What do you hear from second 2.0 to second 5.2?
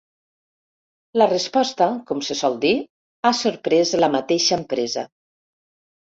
com se sol dir, ha sorprès la mateixa empresa.